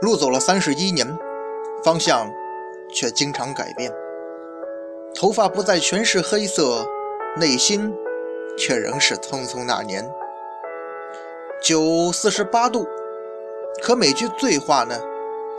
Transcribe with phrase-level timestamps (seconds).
[0.00, 1.06] 路走了三十一年，
[1.84, 2.32] 方向
[2.90, 3.92] 却经常改变。
[5.14, 6.86] 头发不再全是黑色，
[7.36, 7.92] 内心
[8.56, 10.10] 却仍是匆匆那年。
[11.62, 12.88] 酒四十八度，
[13.82, 14.98] 可每句醉话呢，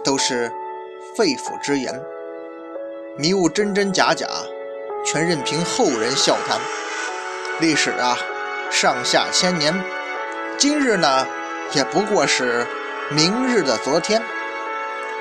[0.04, 0.52] 都是
[1.16, 1.94] 肺腑之言。
[3.18, 4.28] 迷雾真真假假，
[5.06, 6.60] 全任凭后人笑谈。
[7.60, 8.18] 历史啊，
[8.72, 9.72] 上下千年，
[10.58, 11.28] 今日呢，
[11.76, 12.66] 也不过是
[13.14, 14.24] 明日的昨天。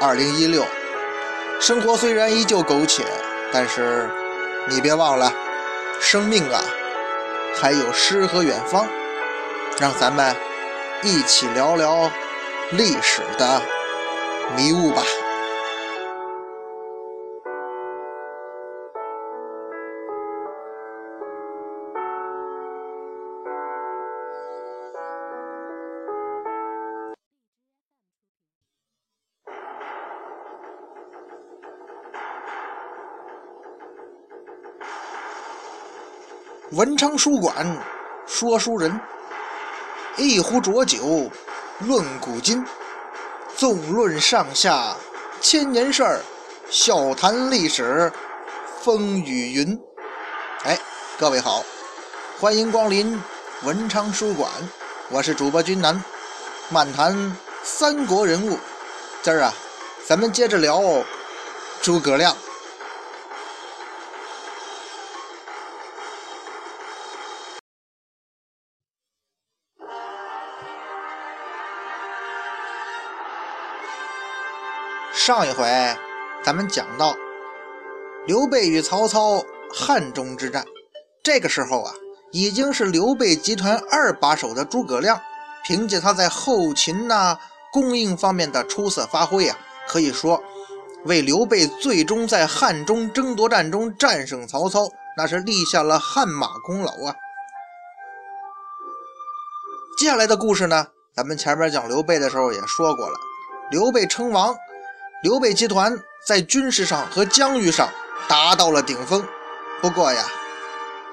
[0.01, 0.65] 二零一六，
[1.61, 3.05] 生活虽然依旧苟且，
[3.53, 4.09] 但是
[4.69, 5.33] 你别忘了，
[6.01, 6.63] 生命啊，
[7.61, 8.87] 还有诗和远方。
[9.81, 10.37] 让咱们
[11.03, 12.09] 一起聊聊
[12.71, 13.61] 历史的
[14.57, 15.03] 迷雾吧。
[36.81, 37.77] 文昌书馆
[38.27, 38.99] 说书人，
[40.17, 41.31] 一壶浊酒
[41.81, 42.65] 论古今，
[43.55, 44.97] 纵论上下
[45.43, 46.23] 千年事儿，
[46.71, 48.11] 笑谈历史
[48.81, 49.79] 风雨云。
[50.65, 50.79] 哎，
[51.19, 51.63] 各位好，
[52.39, 53.21] 欢迎光临
[53.63, 54.51] 文昌书馆，
[55.11, 56.03] 我是主播君南，
[56.71, 58.59] 漫谈三国人物。
[59.21, 59.53] 今儿啊，
[60.07, 60.81] 咱们接着聊
[61.83, 62.35] 诸葛亮。
[75.31, 75.65] 上一回
[76.43, 77.15] 咱们讲到
[78.27, 79.41] 刘备与曹操
[79.73, 80.67] 汉中之战，
[81.23, 81.93] 这个时候啊，
[82.33, 85.21] 已经是刘备集团二把手的诸葛亮，
[85.63, 87.39] 凭借他在后勤呐、
[87.73, 89.57] 供应方面的出色发挥啊，
[89.87, 90.43] 可以说
[91.05, 97.15] 为刘备最终在汉中争夺战中战胜曹操，那是立下了汗马功劳啊。
[99.97, 103.17] 接下来的故事呢，咱们前面讲刘备的时候也说过了，
[103.71, 104.57] 刘备称王。
[105.23, 107.91] 刘备集团在军事上和疆域上
[108.27, 109.23] 达到了顶峰，
[109.83, 110.25] 不过呀，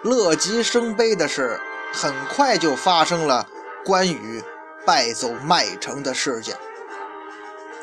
[0.01, 1.59] 乐极生悲的是，
[1.91, 3.45] 很快就发生了
[3.83, 4.41] 关羽
[4.85, 6.55] 败走麦城的事件。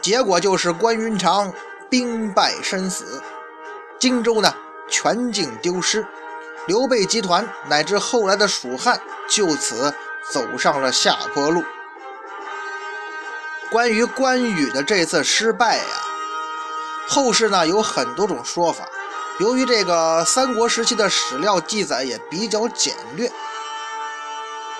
[0.00, 1.52] 结果就是关云长
[1.90, 3.22] 兵败身死，
[3.98, 4.50] 荆州呢
[4.88, 6.06] 全境丢失，
[6.66, 8.98] 刘备集团乃至后来的蜀汉
[9.28, 9.92] 就此
[10.30, 11.62] 走上了下坡路。
[13.70, 15.84] 关于关羽的这次失败呀。
[17.06, 18.88] 后世呢有很多种说法，
[19.38, 23.30] 由于这个三国时期的史料记载也比较简略，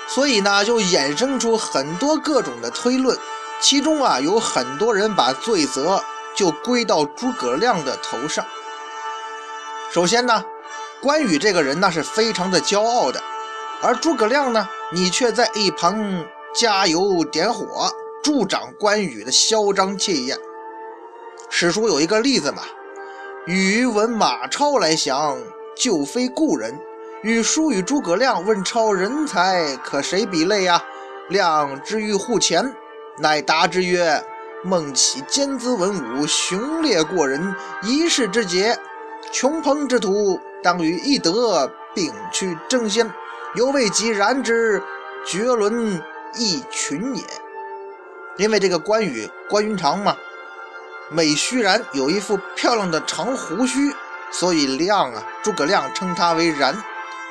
[0.09, 3.19] 所以呢就衍生出很多各种的推论。
[3.61, 6.03] 其中啊有很多人把罪责
[6.35, 8.45] 就归到诸葛亮的头上。
[9.93, 10.45] 首先呢，
[11.01, 13.23] 关羽这个人呢是非常的骄傲的，
[13.81, 17.93] 而诸葛亮呢，你却在一旁加油点火，
[18.23, 20.37] 助长关羽的嚣张气焰。
[21.51, 22.63] 史书有一个例子嘛，
[23.47, 25.39] 禹闻马超来降，
[25.77, 26.77] 就非故人。
[27.23, 30.83] 禹书与诸葛亮，问超人才可谁比类呀？
[31.29, 32.75] 亮之欲护前，
[33.19, 34.23] 乃答之曰
[34.63, 38.77] ：“孟起兼资文武，雄烈过人，一世之杰，
[39.33, 43.11] 穷朋之徒，当与翼德并驱争先，
[43.55, 44.83] 犹未及然之，
[45.25, 46.03] 绝伦
[46.35, 47.23] 一群也。”
[48.37, 50.17] 因为这个关羽关云长嘛。
[51.11, 53.95] 美须然有一副漂亮的长胡须，
[54.33, 56.77] 所以亮啊，诸葛亮称他为然，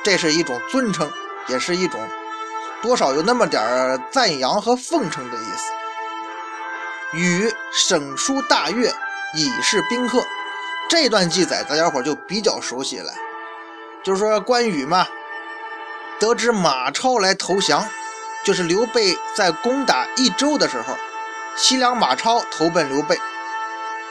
[0.02, 1.10] 这是一种尊称，
[1.48, 2.00] 也是一种
[2.80, 5.72] 多少有那么点儿赞扬和奉承的意思。
[7.12, 8.92] 禹省书大悦，
[9.34, 10.24] 以示宾客。
[10.88, 13.12] 这段记载大家伙就比较熟悉了，
[14.02, 15.06] 就是说关羽嘛，
[16.20, 17.86] 得知马超来投降，
[18.44, 20.94] 就是刘备在攻打益州的时候，
[21.56, 23.18] 西凉马超投奔刘备。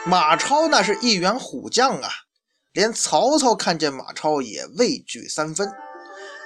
[0.06, 2.08] 马超那是一员虎将啊，
[2.72, 5.66] 连曹操看见马超也畏惧三分。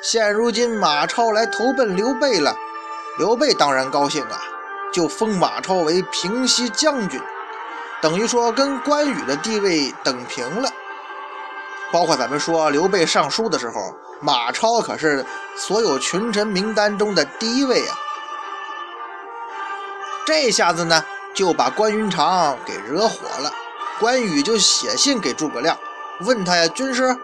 [0.00, 2.56] 现如今马超来投奔刘备了，
[3.18, 4.40] 刘备当然高兴啊，
[4.92, 7.20] 就封马超为平西将军，
[8.00, 10.70] 等于说跟关羽的地位等平了。
[11.90, 15.26] 包括咱们说刘备上书的时候，马超可是
[15.56, 17.98] 所有群臣名单中的第一位啊。
[20.24, 21.04] 这下子呢？
[21.38, 23.52] 就把关云长给惹火了，
[24.00, 25.78] 关羽就写信给诸葛亮，
[26.22, 27.16] 问他呀：“军师，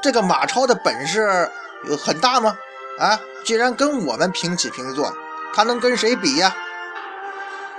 [0.00, 1.50] 这个马超的本事
[1.82, 2.56] 有很大吗？
[3.00, 5.12] 啊，居然跟我们平起平坐，
[5.52, 6.54] 他能跟谁比呀？”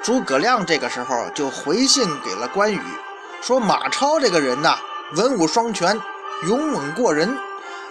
[0.04, 2.82] 诸葛亮这个时候就回信给了关羽，
[3.42, 4.78] 说马超这个人呐，
[5.16, 5.98] 文武双全，
[6.44, 7.38] 勇猛过人，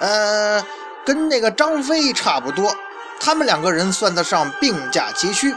[0.01, 0.63] 呃，
[1.07, 2.77] 跟那个张飞差不多，
[3.19, 5.57] 他们两个人算得上并驾齐驱。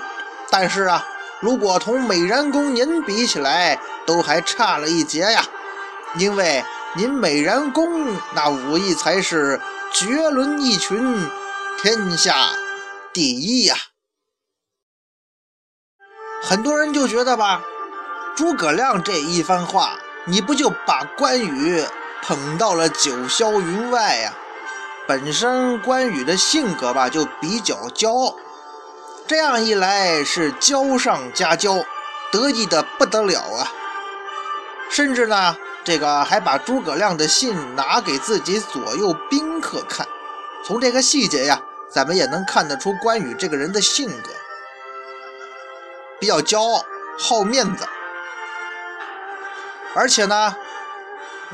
[0.49, 1.05] 但是啊，
[1.41, 5.43] 如果同美髯公您比起来，都还差了一截呀，
[6.15, 6.63] 因为
[6.95, 9.59] 您美髯公那武艺才是
[9.91, 11.27] 绝伦一群，
[11.81, 12.49] 天下
[13.11, 13.75] 第一呀。
[16.43, 17.63] 很多人就觉得吧，
[18.35, 21.83] 诸葛亮这一番话，你不就把关羽
[22.21, 24.33] 捧到了九霄云外呀？
[25.07, 28.35] 本身关羽的性格吧，就比较骄傲，
[29.27, 31.85] 这样一来是骄上加骄，
[32.31, 33.71] 得意的不得了啊！
[34.89, 40.05] 甚至呢，这个还把诸葛亮的信拿给自己左右宾客看。
[40.65, 44.29] 从这个细节呀，咱们也能看得出关羽这个人的性格。
[46.19, 46.85] 比较骄傲，
[47.17, 47.87] 好面子，
[49.95, 50.55] 而且呢，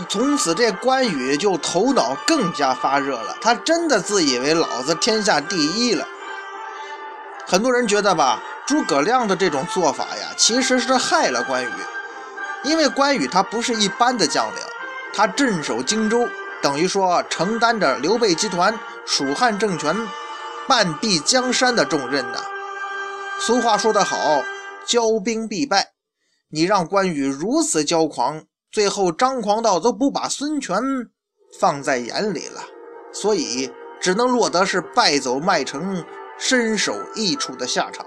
[0.10, 3.38] 从此这关羽就头脑更加发热了。
[3.40, 6.08] 他真的自以为老子天下第一了。
[7.48, 11.72] 很多人觉得吧，诸葛亮的这种做法呀，其实是害了关羽，
[12.64, 14.62] 因为关羽他不是一般的将领，
[15.14, 16.28] 他镇守荆州，
[16.62, 19.96] 等于说承担着刘备集团、蜀汉政权
[20.68, 22.40] 半壁江山的重任呢。
[23.40, 24.44] 俗话说得好。
[24.86, 25.92] 骄兵必败，
[26.50, 30.80] 你让关羽如此骄狂，最后张狂到都不把孙权
[31.60, 32.62] 放在眼里了，
[33.12, 33.70] 所以
[34.00, 36.06] 只能落得是败走麦城、
[36.38, 38.06] 身首异处的下场。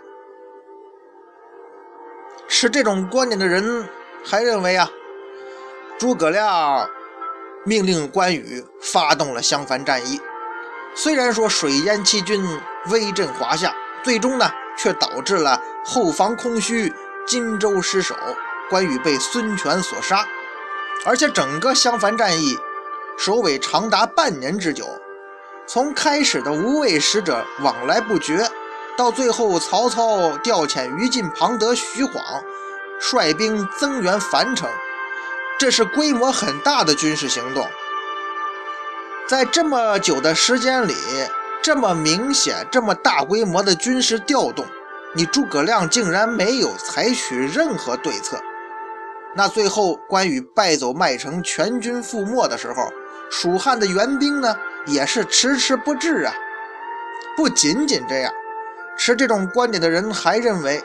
[2.48, 3.88] 持这种观点的人
[4.24, 4.90] 还认为啊，
[5.98, 6.88] 诸葛亮
[7.64, 10.20] 命令关羽发动了襄樊战役，
[10.94, 12.42] 虽然说水淹七军，
[12.90, 15.62] 威震华夏，最终呢却导致了。
[15.84, 16.92] 后方空虚，
[17.26, 18.14] 荆州失守，
[18.68, 20.26] 关羽被孙权所杀，
[21.06, 22.58] 而且整个襄樊战役
[23.16, 24.99] 首尾长达半年之久。
[25.72, 28.44] 从开始的无畏使者往来不绝，
[28.96, 32.12] 到最后曹操调遣于禁、庞德、徐晃
[32.98, 34.68] 率兵增援樊城，
[35.60, 37.64] 这是规模很大的军事行动。
[39.28, 40.96] 在这么久的时间里，
[41.62, 44.66] 这么明显、这么大规模的军事调动。
[45.14, 48.40] 你诸葛亮竟然没有采取任何对策，
[49.36, 52.92] 那最后关羽败走麦城，全军覆没的时候，
[53.30, 54.56] 蜀汉的援兵呢
[54.86, 56.34] 也是迟迟不至啊。
[57.36, 58.32] 不仅仅这样，
[58.98, 60.82] 持这种观点的人还认为，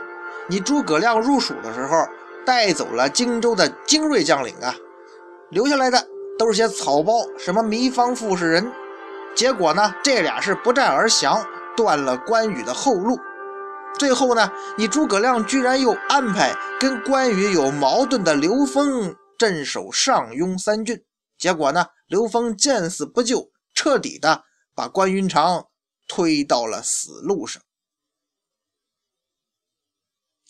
[0.48, 2.08] 你诸葛亮入蜀的时候
[2.46, 4.74] 带走了荆州的精锐将领啊，
[5.50, 6.08] 留下来的
[6.38, 8.72] 都是些草包，什么糜芳傅士人，
[9.36, 11.46] 结果呢，这俩是不战而降，
[11.76, 13.20] 断了关羽的后路。
[13.98, 21.02] 最后呢，你诸葛亮居然又安排跟关羽有矛盾的刘封镇守上庸三郡，
[21.38, 25.68] 结果呢，刘封见死不救，彻底的把关云长
[26.07, 27.62] 推到了死路上。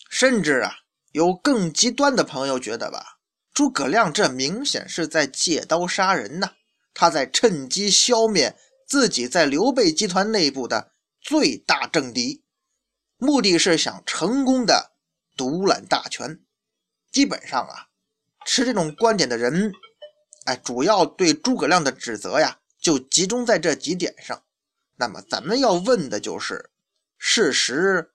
[0.08, 0.76] 甚至啊，
[1.12, 3.18] 有更极端的朋友觉得吧，
[3.52, 6.54] 诸葛亮这明显是在借刀杀人呐，
[6.94, 8.56] 他在趁机消灭
[8.86, 12.44] 自己在刘备集团内部的最大政敌。
[13.18, 14.92] 目的是想成功的
[15.36, 16.40] 独揽大权，
[17.10, 17.88] 基本上啊，
[18.46, 19.72] 持这种观点的人，
[20.44, 24.44] 哎，主要对诸葛亮的指责呀，就集中在这几点上。
[24.94, 26.70] 那么咱们要问的就是，
[27.18, 28.12] 事实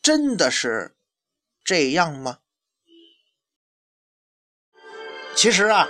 [0.00, 0.94] 真的是
[1.64, 2.38] 这样吗？
[5.34, 5.88] 其实啊，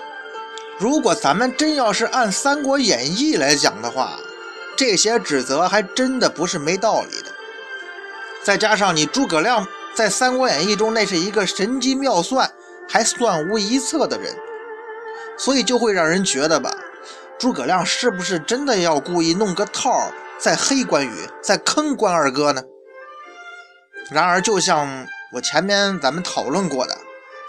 [0.78, 4.18] 如果咱们真要是按《三国演义》来讲的话，
[4.78, 7.34] 这些指责还真的不是没道理的。
[8.42, 12.50] 再加上你诸葛亮在《三国演义》中那是一个神机妙算
[12.88, 14.34] 还算无一策的人，
[15.36, 16.74] 所以就会让人觉得吧，
[17.38, 22.62] 诸葛亮是不是真的要故意弄个套在黑关羽，在坑关二哥呢？
[24.10, 26.96] 然而，就像我前面咱们讨论过的，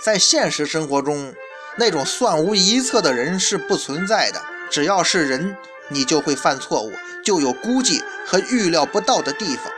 [0.03, 1.33] 在现实生活中，
[1.77, 4.41] 那种算无一策的人是不存在的。
[4.69, 5.55] 只要是人，
[5.87, 6.91] 你就会犯错误，
[7.23, 9.71] 就有估计和预料不到的地方。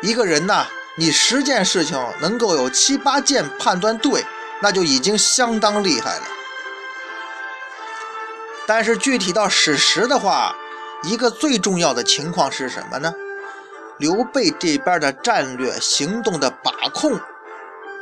[0.00, 0.66] 一个人呐，
[0.96, 4.24] 你十件事情能够有七八件判断对，
[4.60, 6.22] 那就已经相当厉害了。
[8.74, 10.56] 但是具体到史实的话，
[11.02, 13.12] 一个最重要的情况是什么呢？
[13.98, 17.20] 刘备这边的战略行动的把控，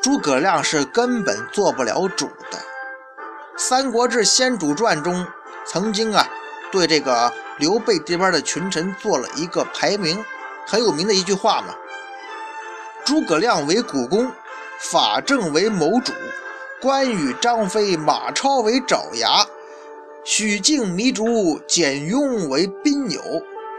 [0.01, 2.59] 诸葛亮是根本做不了主的。
[3.57, 5.27] 《三国志·先主传》中
[5.67, 6.25] 曾经啊，
[6.71, 10.25] 对这个刘备这边的群臣做了一个排名，
[10.69, 11.75] 很有名的一句话嘛。
[13.05, 14.31] 诸葛亮为股肱，
[14.79, 16.13] 法正为谋主，
[16.81, 19.45] 关羽、张飞、马超为爪牙，
[20.33, 23.21] 许敬、糜竺、简雍为宾友，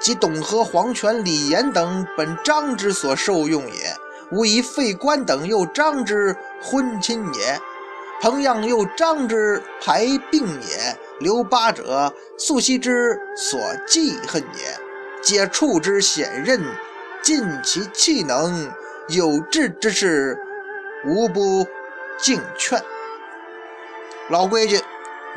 [0.02, 3.96] 及董和、黄权、李严等，本张之所受用也。
[4.34, 7.58] 无以废官等又张之婚亲也，
[8.20, 10.98] 彭样又张之排病也。
[11.22, 14.78] 刘八者素昔之所记恨也，
[15.22, 16.62] 皆处之险任，
[17.22, 18.70] 尽其气能，
[19.08, 20.38] 有志之士，
[21.06, 21.66] 无不
[22.18, 22.84] 敬劝。
[24.30, 24.82] 老规矩，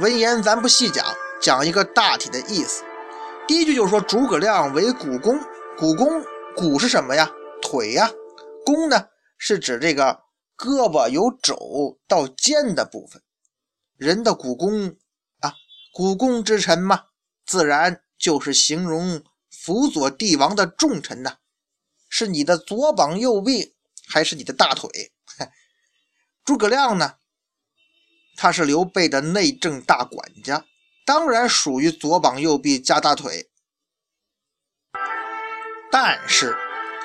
[0.01, 1.07] 文言咱不细讲，
[1.41, 2.83] 讲一个大体的意思。
[3.47, 5.39] 第一句就是说诸葛亮为股肱，
[5.79, 6.25] 股肱
[6.57, 7.31] 股是什么呀？
[7.63, 8.11] 腿呀。
[8.67, 9.09] 肱呢，
[9.39, 10.23] 是指这个
[10.57, 13.23] 胳膊由肘到肩的部分。
[13.97, 14.97] 人的股肱
[15.39, 15.55] 啊，
[15.93, 17.05] 股肱之臣嘛，
[17.47, 21.37] 自然就是形容辅佐帝王的重臣呐。
[22.09, 23.77] 是你的左膀右臂，
[24.09, 25.13] 还是你的大腿？
[26.45, 27.15] 诸葛亮呢，
[28.37, 30.65] 他是刘备的内政大管家，
[31.05, 33.49] 当然属于左膀右臂加大腿。
[35.91, 36.57] 但是。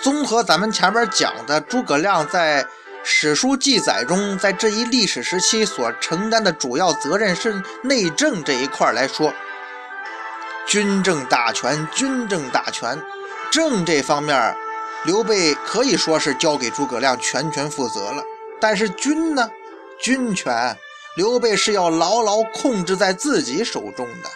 [0.01, 2.65] 综合咱们前面讲的诸葛亮在
[3.03, 9.33] 史书记载中，在这一历史时期所承担的主要责任是内政这一块来说，
[10.65, 12.97] 军政大权，军政大权，
[13.51, 14.55] 政这方面，
[15.03, 18.23] 刘备可以说是交给诸葛亮全权负责了。
[18.61, 19.51] 但是军呢，
[19.99, 20.77] 军权，
[21.19, 24.29] 刘备是要牢牢控制在自己手中的。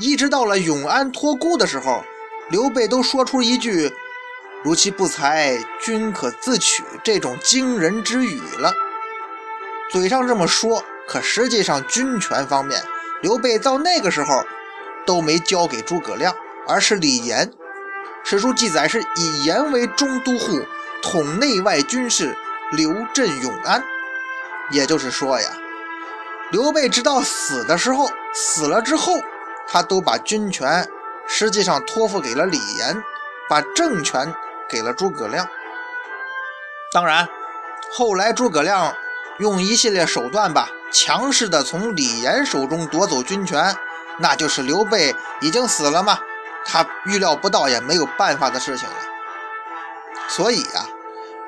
[0.00, 2.02] 一直到了永安托孤的时候，
[2.50, 3.94] 刘备都说出一句。
[4.64, 6.82] 如其不才，君可自取。
[7.04, 8.74] 这种惊人之语了，
[9.92, 12.82] 嘴上这么说，可实际上军权方面，
[13.22, 14.42] 刘备到那个时候
[15.06, 16.34] 都没交给诸葛亮，
[16.66, 17.48] 而是李严。
[18.24, 20.60] 史书记载是以严为中都护，
[21.00, 22.36] 统内外军事，
[22.72, 23.80] 留镇永安。
[24.70, 25.48] 也就是说呀，
[26.50, 29.14] 刘备直到死的时候，死了之后，
[29.66, 30.88] 他都把军权
[31.26, 33.02] 实际上托付给了李严，
[33.48, 34.34] 把政权。
[34.66, 35.46] 给了诸葛亮。
[36.90, 37.28] 当然，
[37.92, 38.94] 后来诸葛亮
[39.38, 43.76] 用一系列手段吧，强势的从李严手中夺走军权，
[44.18, 46.18] 那就是刘备已经死了嘛，
[46.64, 48.96] 他预料不到也没有办法的事情了。
[50.28, 50.83] 所以啊，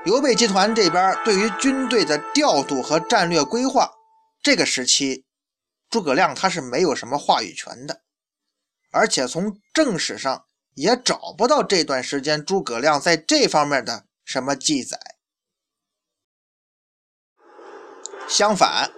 [0.06, 3.90] 刘备集团这边对于军队的调度和战略规划，
[4.40, 5.24] 这个时期，
[5.90, 8.02] 诸葛亮他是没有什么话语权的，
[8.92, 10.44] 而且从正史上。
[10.74, 15.00] 也找不到这段时间诸葛亮在这方面的什么记载。
[18.28, 18.90] 相反，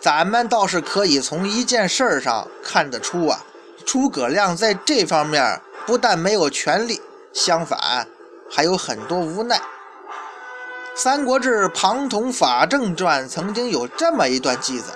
[0.00, 3.44] 咱们倒是可以从一件事上看得出啊，
[3.84, 7.02] 诸葛亮在这方面不但没有权力，
[7.34, 8.08] 相反
[8.48, 9.58] 还有很多无奈。
[10.98, 14.86] 《三国志·庞统法正传》曾经有这么一段记载：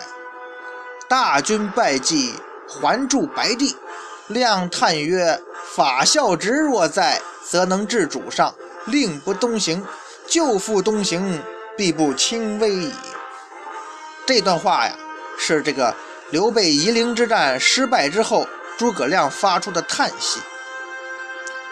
[1.07, 2.33] 大军败绩，
[2.67, 3.77] 还驻白帝，
[4.29, 5.39] 亮叹曰。
[5.75, 8.55] 法孝直若在，则能治主上，
[8.87, 9.83] 令不东行；
[10.27, 11.43] 就复东行，
[11.77, 12.95] 必不轻危矣。
[14.25, 14.95] 这段话呀，
[15.39, 15.95] 是这个
[16.31, 20.41] 刘备夷陵之战失败之后，诸葛亮发出的叹息。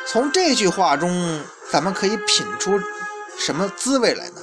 [0.07, 1.43] 从这句话中，
[1.73, 2.79] 咱们可以品出
[3.39, 4.43] 什么滋味来呢？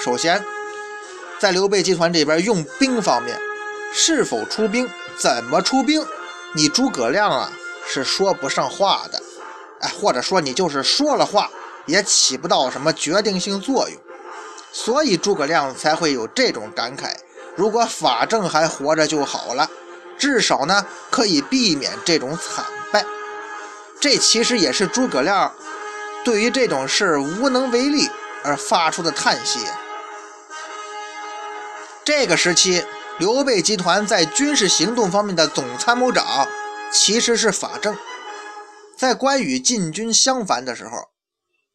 [0.00, 0.44] 首先，
[1.38, 3.38] 在刘备集团这边用兵方面，
[3.92, 6.04] 是否出兵，怎么出兵，
[6.54, 7.52] 你诸葛亮啊？
[7.86, 9.22] 是说不上话的，
[9.80, 11.50] 哎，或者说你就是说了话，
[11.84, 14.00] 也起不到什么决定性作用，
[14.72, 17.14] 所以诸葛亮才会有这种感慨：
[17.54, 19.70] 如果法正还活着就好了，
[20.18, 23.04] 至少呢可以避免这种惨败。
[24.00, 25.54] 这其实也是诸葛亮
[26.24, 28.08] 对于这种事无能为力
[28.42, 29.60] 而发出的叹息。
[32.04, 32.84] 这个时期，
[33.18, 36.48] 刘备集团在军事行动方面的总参谋长。
[36.92, 37.96] 其实是法正，
[38.96, 41.08] 在关羽进军襄樊的时候，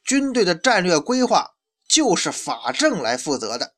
[0.02, 1.50] 军队的战略规划
[1.86, 3.74] 就是法正来负责的。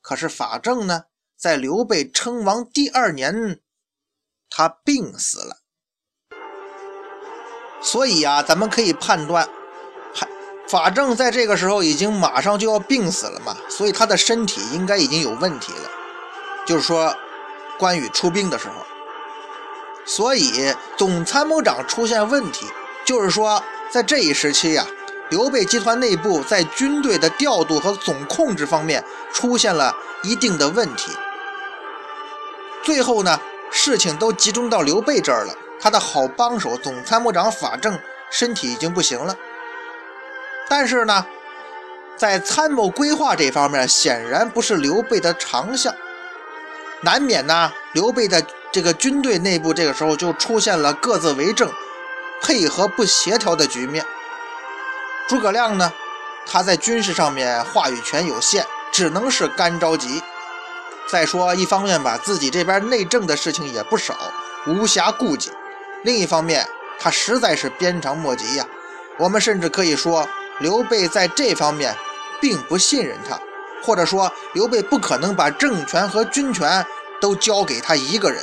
[0.00, 1.04] 可是法正呢，
[1.38, 3.60] 在刘备称王第二年，
[4.50, 5.58] 他病死了。
[7.80, 9.48] 所以啊，咱们可以判断，
[10.66, 15.90] 法正在这个时候已经马上就要病死了嘛，所以他的身体应该已经有问题了。
[16.66, 17.14] 就是说，
[17.78, 18.74] 关羽出兵的时候。
[20.06, 22.66] 所以总参谋长出现问题，
[23.04, 24.86] 就是说在这一时期呀，
[25.30, 31.10] 刘备集团内部在军队的调度和总控制方面出现了一定的问题。
[32.82, 33.40] 最后呢，
[33.70, 37.98] 事情都集中到刘备这儿了，他的好帮手总参谋长法正
[38.30, 39.34] 身体已经不行了。
[40.68, 41.26] 但是呢，
[42.16, 45.94] 在参谋规划这方面显然不是刘备的长项，
[47.02, 48.42] 难免呢，刘备的
[48.72, 51.70] 这个军队内部这个时候就出现了各自为政、
[52.40, 54.04] 配合不协调的局面。
[55.28, 55.92] 诸葛亮呢，
[56.46, 60.22] 他在军事上面话语权有限，只能是干着急。
[61.06, 64.16] 再说，一方面吧，自己这边内政的事情也不少，
[64.66, 65.50] 无暇顾及；
[66.02, 66.66] 另一方面，
[66.98, 68.66] 他实在是鞭长莫及呀。
[69.18, 70.26] 我们甚至可以说，
[70.60, 71.96] 刘备在这方面
[72.40, 73.38] 并不信任他，
[73.82, 76.84] 或者说，刘备不可能把政权和军权
[77.20, 78.42] 都交给他一个人。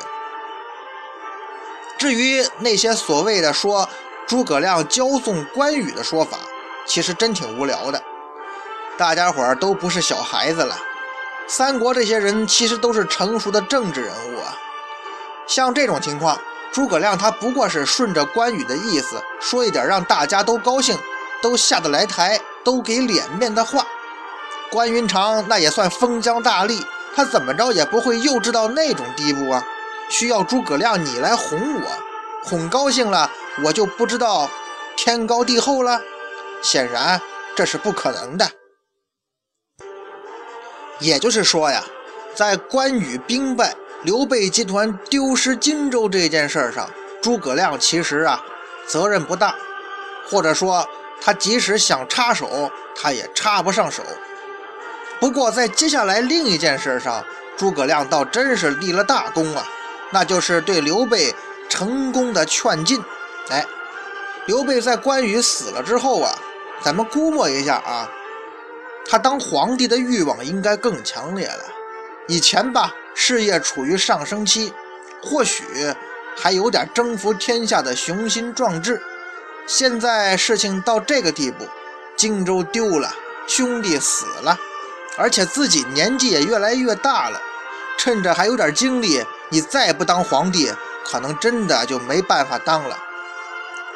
[1.97, 3.87] 至于那些所谓的说
[4.27, 6.37] 诸葛亮骄纵关羽的说法，
[6.85, 8.01] 其实真挺无聊的。
[8.97, 10.75] 大家伙儿都不是小孩子了。
[11.47, 14.57] 三国这些人其实都是成熟的政治人物啊，
[15.47, 16.39] 像这种情况，
[16.71, 20.97] 诸葛亮他不过是顺着关羽的意思说一点让大家都高兴、
[21.41, 23.85] 都下得来台、都给脸面的话。
[24.69, 26.81] 关云长那也算封疆大吏，
[27.15, 29.63] 他怎么着也不会幼稚到那种地步啊！
[30.09, 31.87] 需要诸葛亮你来哄我，
[32.43, 33.29] 哄高兴了，
[33.63, 34.49] 我就不知道
[34.95, 36.01] 天高地厚了。
[36.61, 37.19] 显然
[37.55, 38.49] 这是不可能的。
[40.99, 41.83] 也就是说呀，
[42.35, 46.89] 在关羽兵败、刘备集团丢失荆州这件事上，
[47.21, 48.41] 诸葛亮其实啊
[48.85, 49.55] 责任不大，
[50.29, 50.87] 或者说
[51.21, 54.01] 他即使想插手，他也插不上手。
[55.19, 57.23] 不过在接下来另一件事上，
[57.55, 59.63] 诸葛亮倒真是立了大功啊，
[60.09, 61.33] 那就是对刘备
[61.69, 62.99] 成功的劝进。
[63.49, 63.63] 哎，
[64.47, 66.35] 刘备在关羽死了之后啊，
[66.81, 68.09] 咱们估摸一下啊。
[69.07, 71.63] 他当皇帝的欲望应该更强烈了。
[72.27, 74.73] 以前吧，事业处于上升期，
[75.21, 75.63] 或许
[76.35, 79.01] 还有点征服天下的雄心壮志。
[79.67, 81.67] 现在事情到这个地步，
[82.15, 83.13] 荆州丢了，
[83.47, 84.59] 兄弟死了，
[85.17, 87.41] 而且自己年纪也越来越大了，
[87.97, 90.71] 趁着还有点精力，你再不当皇帝，
[91.05, 92.97] 可能真的就没办法当了。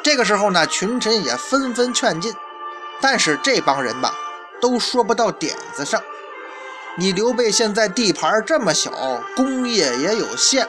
[0.02, 2.34] 这个时候呢，群臣也纷纷劝进，
[3.00, 4.14] 但是这帮人吧。
[4.58, 6.02] 都说不到点子上。
[6.96, 8.90] 你刘备现在地盘这么小，
[9.36, 10.66] 功业也有限，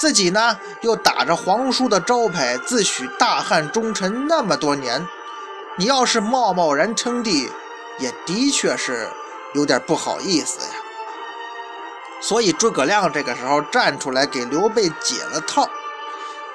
[0.00, 5.06] 自己呢又打着皇叔的招牌，自诩大汉忠臣那么多年，
[5.76, 7.50] 你要是贸贸然称帝，
[7.98, 9.10] 也的确是
[9.52, 10.74] 有点不好意思呀。
[12.22, 15.68] 所以诸葛亮这个时候站出来给刘备解了套。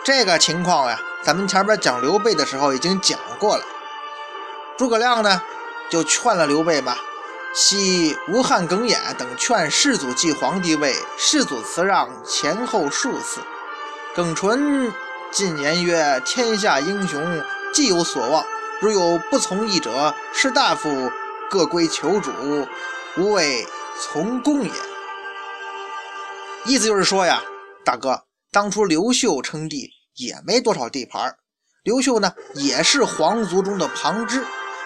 [0.04, 3.64] 这个情况呀，咱们前边讲刘备的时候已经讲过了。
[4.76, 5.40] 诸葛亮呢？
[5.92, 6.98] 就劝了刘备嘛，
[7.58, 13.40] 昔吴汉耿弇等劝世祖继皇帝位，世祖辞让前后数次。
[14.14, 14.92] 耿纯
[15.32, 17.42] 进言曰：“天下英雄
[17.74, 18.46] 既有所望，
[18.82, 21.10] 如有不从义者，士大夫
[21.50, 22.30] 各归求主，
[23.16, 23.66] 无谓
[24.02, 24.72] 从公也。”
[26.68, 27.42] 意思就是说呀，
[27.86, 31.38] 大哥，当初刘秀称帝也没多少地盘，
[31.84, 34.46] 刘秀呢也是皇族中的旁支。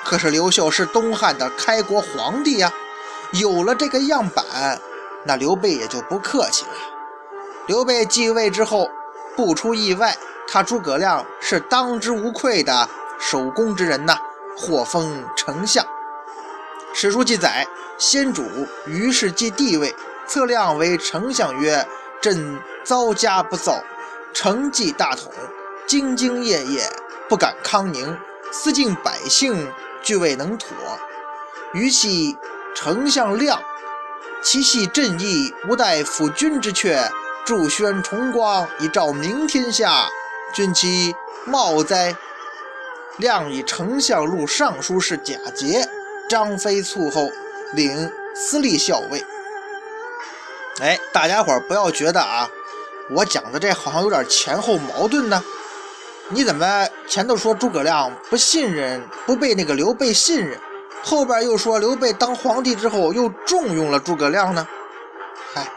[0.10, 2.74] 可是刘秀是东汉的开国皇帝呀，
[3.34, 4.44] 有了这个样板，
[5.24, 6.72] 那刘备也就不客气了。
[7.68, 8.90] 刘备继位之后，
[9.36, 10.18] 不出意外，
[10.48, 14.18] 他诸葛亮是当之无愧的守功之人呐，
[14.58, 15.86] 获封丞相。
[16.92, 17.68] 史书记载，
[18.00, 18.44] 先主
[18.88, 19.96] 于是继帝位，
[20.26, 21.88] 策亮为丞相，曰
[22.20, 23.84] ：“朕遭家不造，
[24.34, 25.32] 承继大统，
[25.88, 26.90] 兢兢业业，
[27.30, 28.18] 不敢康宁，
[28.52, 30.70] 思敬百姓。”俱未能妥，
[31.74, 32.38] 于系
[32.76, 33.62] 丞相亮，
[34.42, 37.10] 其系朕意，无待辅君之阙，
[37.46, 40.08] 助宣崇光，以照明天下，
[40.54, 41.14] 君其
[41.46, 42.16] 茂哉？
[43.18, 45.88] 亮以丞相录尚书事假节，
[46.30, 47.30] 张飞卒后，
[47.74, 49.26] 领司隶校尉。
[50.80, 52.50] 哎，大家伙不要觉得啊，
[53.10, 55.44] 我讲的这好像有点前后矛盾呢。
[56.32, 60.60] 你怎么前头说诸葛亮不信任，不被那个刘备信任，
[61.04, 64.68] 后边又说刘备当皇帝之后又重用了诸葛亮呢？
[65.56, 65.68] 嗨，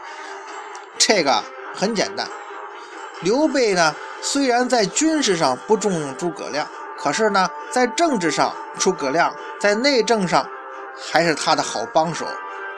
[0.98, 1.42] 这个
[1.74, 2.28] 很简单，
[3.22, 10.46] 刘备呢虽然在军事上不重用诸葛亮，可是呢在政治上，诸葛亮在内政上
[11.10, 12.26] 还是他的好帮手，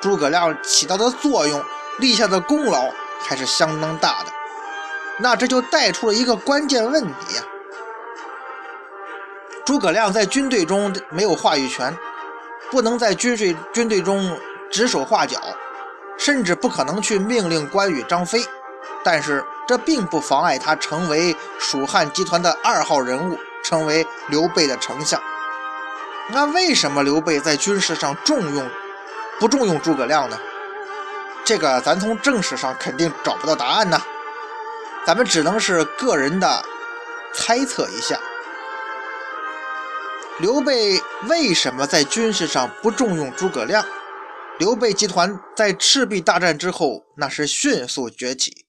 [0.01, 1.61] 诸葛亮起到的作用，
[1.99, 2.85] 立下的功劳
[3.19, 4.31] 还是相当大的。
[5.19, 7.43] 那这就带出了一个关键问题呀。
[9.65, 11.97] 诸葛亮在军队中没有话语权，
[12.71, 14.39] 不能在军队军队中
[14.71, 15.41] 指手画脚，
[16.19, 18.45] 甚至不可能去命令关羽、张飞。
[19.03, 25.19] 但是这并不妨碍他成为蜀汉集团的二号人物，成为刘备的丞相。
[26.29, 28.71] 那为什么刘备在军事上重用
[29.39, 30.39] 不重用诸葛亮呢？
[31.43, 34.01] 这个咱从正史上肯定找不到答案呢，
[35.07, 36.63] 咱们只能是个人的
[37.33, 38.19] 猜测一下。
[40.41, 43.85] 刘备为什么在军事上不重用诸葛亮？
[44.59, 48.67] 刘备集团在赤壁大战之后，那是迅速崛起。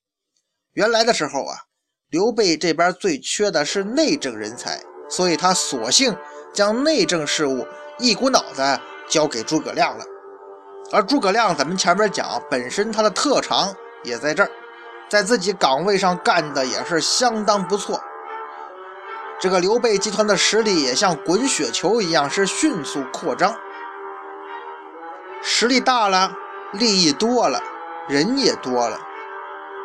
[0.73, 1.57] 原来的时候啊，
[2.11, 6.15] 刘备这边最缺的是内政人才，所以他索性
[6.53, 7.65] 将内政事务
[7.97, 10.05] 一股脑的交给诸葛亮了。
[10.91, 14.51] 而诸葛亮，咱们前面讲，本身他的特长也在这儿，
[15.09, 17.99] 在自己岗位上干的也是相当不错。
[19.39, 23.55] 这个刘备集团的实力也像滚雪球一样，是迅速扩张。
[25.41, 26.31] 实力大了，
[26.73, 27.61] 利益多了，
[28.07, 28.99] 人也多了，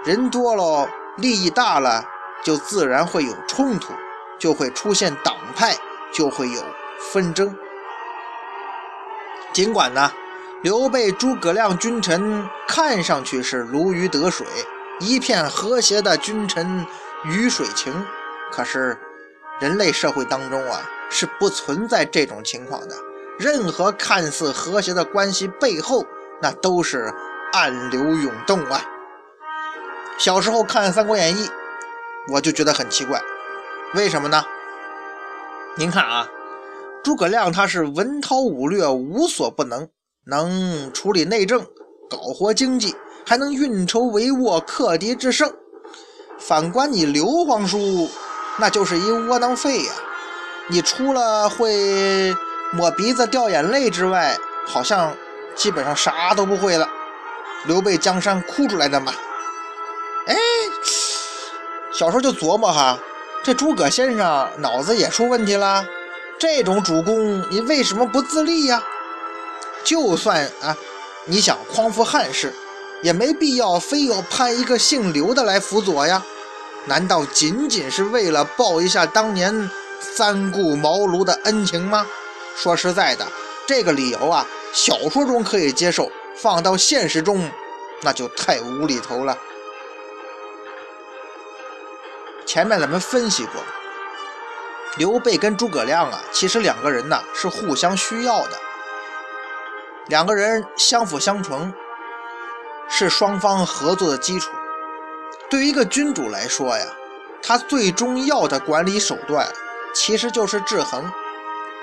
[0.04, 2.04] 人多了，利益大了，
[2.42, 3.92] 就自然会有冲突，
[4.38, 5.76] 就会出现党派，
[6.12, 6.62] 就会有
[7.12, 7.56] 纷争。
[9.52, 10.10] 尽管呢。
[10.62, 14.46] 刘备、诸葛亮君臣看上去是如鱼得水，
[14.98, 16.86] 一片和谐的君臣
[17.24, 18.04] 鱼水情。
[18.52, 18.98] 可是，
[19.60, 22.96] 人类社会当中啊，是不存在这种情况的。
[23.38, 26.04] 任何看似和谐的关系背后，
[26.42, 27.12] 那都是
[27.52, 28.82] 暗流涌动啊。
[30.18, 31.46] 小时候看《三国演义》，
[32.32, 33.20] 我就觉得很奇怪，
[33.94, 34.42] 为什么呢？
[35.76, 36.28] 您看啊，
[37.04, 39.88] 诸葛亮他是文韬武略无所不能。
[40.26, 41.66] 能处理内政，
[42.08, 42.94] 搞活经济，
[43.26, 45.50] 还能运筹帷幄，克敌制胜。
[46.38, 48.08] 反观你刘皇叔，
[48.58, 49.92] 那就是一窝囊废呀！
[50.68, 52.36] 你除了会
[52.72, 55.16] 抹鼻子掉眼泪之外，好像
[55.56, 56.88] 基本上啥都不会了。
[57.64, 59.12] 刘备江山哭出来的嘛。
[60.26, 60.36] 哎，
[61.92, 62.98] 小时候就琢磨哈，
[63.42, 65.84] 这诸葛先生脑子也出问题了。
[66.38, 68.82] 这种主公，你为什么不自立呀？
[69.82, 70.76] 就算啊，
[71.24, 72.54] 你想匡扶汉室，
[73.02, 76.22] 也没必要非要派一个姓刘的来辅佐呀？
[76.86, 82.06] 难道仅仅是为了报一下当年三顾茅庐的恩情吗？
[82.56, 83.26] 说实在的，
[83.66, 87.50] 这个理由啊，小说中可以接受，放到现实中，
[88.02, 89.36] 那就太无厘头了。
[92.46, 93.62] 前面咱们分析过，
[94.96, 98.58] 刘备跟诸葛亮啊，其实两个人呢是互相需要的。
[100.06, 101.72] 两个人相辅相成，
[102.88, 104.50] 是双方合作的基础。
[105.50, 106.86] 对于一个君主来说呀，
[107.42, 109.46] 他最重要的管理手段
[109.92, 111.10] 其实就是制衡。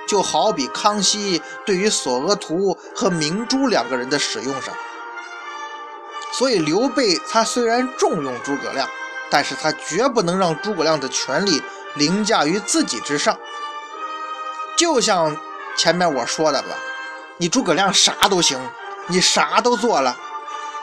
[0.08, 4.74] 就好比康熙对于索额图和明珠两个人的使用上。
[6.32, 8.88] 所以刘备他虽然重用诸葛亮，
[9.30, 11.62] 但是他绝不能让诸葛亮的权力
[11.96, 13.38] 凌驾于自己之上。
[14.78, 15.36] 就像
[15.78, 16.70] 前面我说的吧。
[17.40, 18.58] 你诸葛亮啥都行，
[19.08, 20.18] 你啥都做了，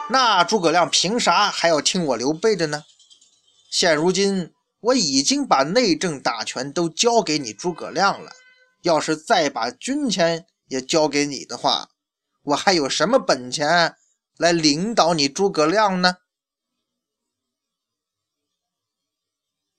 [0.07, 2.83] 那诸葛亮凭啥还要听我刘备的呢？
[3.71, 8.31] 现如今我已经把内政大权都交给你诸葛亮了，
[8.83, 11.89] 要是再把军权也交给你的话，
[12.43, 13.95] 我还有什么本钱
[14.37, 16.17] 来领导你诸葛亮呢？